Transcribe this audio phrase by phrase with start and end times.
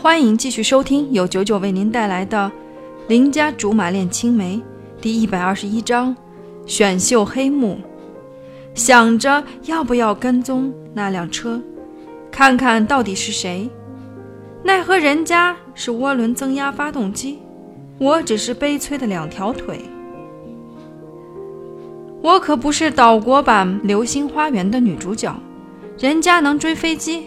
[0.00, 2.48] 欢迎继续收听由九九为您带来的
[3.08, 4.56] 《邻家竹马恋青梅》
[5.00, 6.16] 第一百二十一章
[6.66, 7.80] 选秀黑幕。
[8.74, 11.60] 想着要不要跟踪那辆车，
[12.30, 13.68] 看看到底是谁。
[14.62, 17.40] 奈何人家是涡轮增压发动机，
[17.98, 19.80] 我只是悲催的两条腿。
[22.22, 25.34] 我可不是岛国版《流星花园》的女主角，
[25.98, 27.26] 人家能追飞机。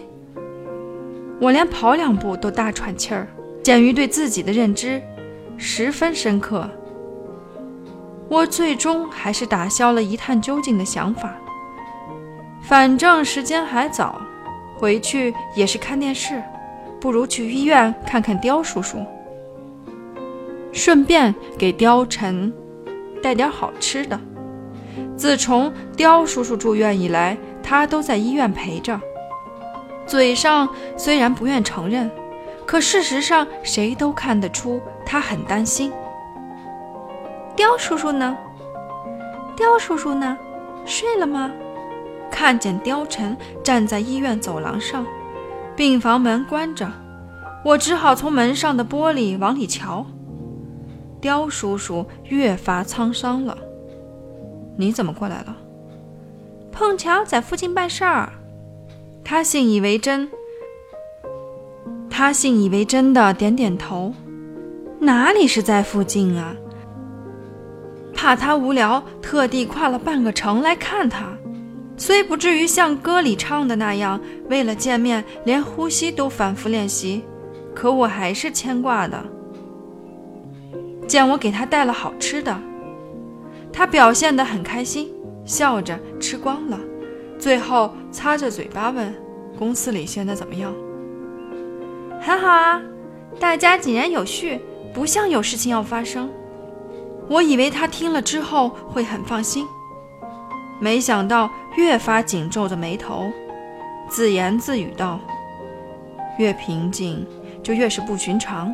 [1.42, 3.26] 我连跑两步都大喘气儿。
[3.64, 5.02] 鉴于对自己的认知
[5.56, 6.70] 十分深刻，
[8.28, 11.34] 我最终还是打消了一探究竟的想法。
[12.62, 14.22] 反正时间还早，
[14.76, 16.40] 回去也是看电视，
[17.00, 19.04] 不如去医院看看刁叔叔，
[20.72, 22.52] 顺便给刁晨
[23.20, 24.18] 带点好吃的。
[25.16, 29.00] 自从刁叔叔住院以来，他都在医院陪着。
[30.12, 32.10] 嘴上虽然不愿承认，
[32.66, 35.90] 可事实上谁都看得出他很担心。
[37.56, 38.36] 刁叔叔呢？
[39.56, 40.36] 刁叔叔呢？
[40.84, 41.50] 睡了吗？
[42.30, 45.06] 看见刁晨站在医院走廊上，
[45.74, 46.92] 病房门关着，
[47.64, 50.04] 我只好从门上的玻璃往里瞧。
[51.22, 53.56] 刁叔叔越发沧桑了。
[54.76, 55.56] 你怎么过来了？
[56.70, 58.30] 碰巧在附近办事儿。
[59.24, 60.28] 他信以为真，
[62.10, 64.12] 他信以为真的点点头。
[64.98, 66.54] 哪里是在附近啊？
[68.12, 71.26] 怕他无聊，特地跨了半个城来看他。
[71.96, 77.22] 虽不至于像歌里唱的那样，为了见面连呼吸都反复练习，
[77.74, 79.24] 可我还是牵挂的。
[81.06, 82.60] 见我给他带了好吃的，
[83.72, 85.12] 他表现得很开心，
[85.44, 86.78] 笑着吃光了。
[87.42, 89.12] 最后擦着嘴巴问
[89.58, 90.72] ：“公司里现在怎么样
[92.22, 92.80] ？”“很好啊，
[93.40, 94.60] 大家井然有序，
[94.94, 96.30] 不像有事情要发生。”
[97.28, 99.66] 我以为他听了之后会很放心，
[100.80, 103.28] 没想到越发紧皱着眉头，
[104.08, 105.18] 自言自语道
[106.38, 107.26] ：“越平静
[107.60, 108.72] 就越是不寻常，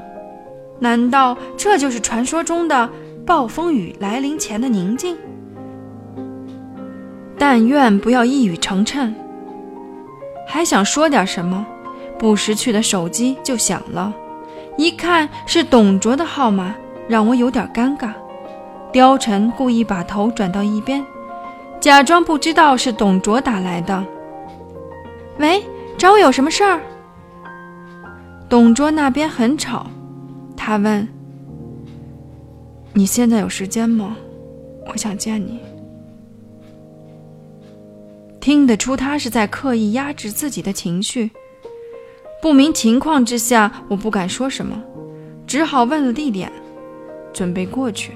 [0.78, 2.90] 难道这就是传说中的
[3.24, 5.16] 暴风雨来临前的宁静？”
[7.38, 9.12] 但愿不要一语成谶。
[10.46, 11.64] 还想说点什么，
[12.18, 14.12] 不识趣的手机就响了，
[14.76, 16.74] 一看是董卓的号码，
[17.06, 18.12] 让我有点尴尬。
[18.92, 21.04] 貂蝉故意把头转到一边，
[21.78, 24.04] 假装不知道是董卓打来的。
[25.38, 25.62] 喂，
[25.96, 26.80] 找我有什么事儿？
[28.48, 29.86] 董卓那边很吵，
[30.56, 31.06] 他问
[32.94, 34.16] ：“你现在有时间吗？
[34.90, 35.60] 我想见你。”
[38.48, 41.30] 听得出他是在刻意压制自己的情绪。
[42.40, 44.82] 不明情况之下，我不敢说什么，
[45.46, 46.50] 只好问了地点，
[47.30, 48.12] 准备过去。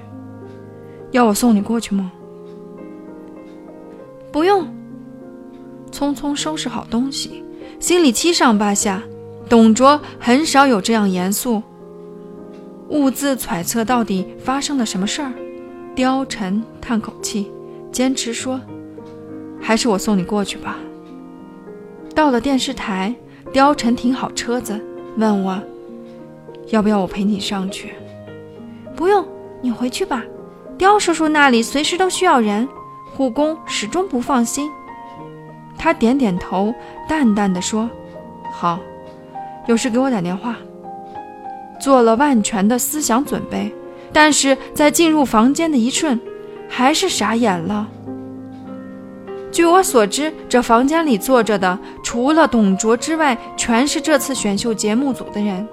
[1.11, 2.11] 要我送你过去吗？
[4.33, 4.67] 不用。
[5.91, 7.45] 匆匆收拾好东西，
[7.79, 9.03] 心里七上八下。
[9.51, 11.63] 董卓很少有这样严肃，
[12.89, 15.31] 兀自揣测到底发生了什么事儿。
[15.95, 17.53] 貂蝉叹口气，
[17.93, 18.59] 坚持说。
[19.63, 20.77] 还是我送你过去吧。
[22.15, 23.15] 到了电视台，
[23.55, 24.79] 貂蝉停好车子，
[25.17, 25.59] 问我
[26.69, 27.95] 要不要我陪你上去。
[28.95, 29.25] 不用，
[29.63, 30.23] 你回去吧。
[30.77, 32.69] 刁叔叔那里随时都需要人，
[33.15, 34.71] 护工始终不放心。
[35.79, 36.75] 他点点头，
[37.09, 37.89] 淡淡的说
[38.53, 38.79] ：“好，
[39.67, 40.57] 有事给我打电话。”
[41.81, 43.75] 做了万全的思想准备，
[44.13, 46.21] 但是在进入房间的一瞬，
[46.69, 47.89] 还是傻眼了。
[49.53, 55.69] 据我所知，这房间里坐着的除了董卓之外，全是这次选秀节目组的人，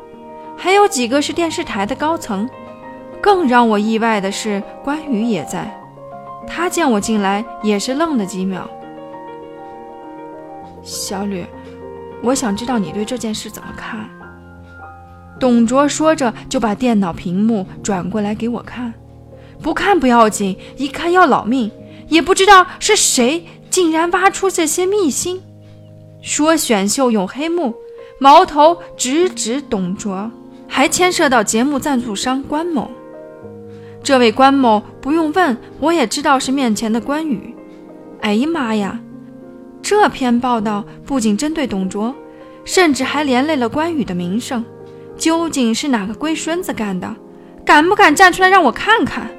[0.58, 2.48] 还有几个是电视台的高层。
[3.22, 5.74] 更让我意外的是，关羽也在。
[6.46, 8.70] 他见我进来，也是愣了几秒。
[10.84, 11.46] 小吕，
[12.22, 14.10] 我想知道你对这件事怎么看。
[15.40, 18.94] 董卓说着，就把电脑屏幕转过来给我看。
[19.62, 21.72] 不看不要紧，一看要老命。
[22.08, 23.46] 也不知道是谁。
[23.70, 25.42] 竟然挖出这些秘辛，
[26.22, 27.74] 说选秀有黑幕，
[28.20, 30.32] 矛头直指董卓，
[30.68, 32.90] 还牵涉到节目赞助商关某。
[34.02, 37.56] 这位关某不用问，我也知道是面前的关羽。
[38.22, 39.00] 哎呀妈呀！
[39.82, 42.14] 这篇报道不仅针对董卓，
[42.66, 44.66] 甚至还连累了关羽的名声。
[45.18, 47.16] 究竟是哪个龟孙子干的？
[47.66, 49.30] 敢不敢站出来让我看看？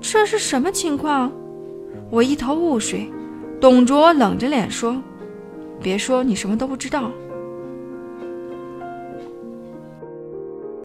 [0.00, 1.32] 这是什么情况？
[2.12, 3.10] 我一头雾水，
[3.58, 5.02] 董卓冷着脸说
[5.82, 7.10] ：“别说你什么都不知道，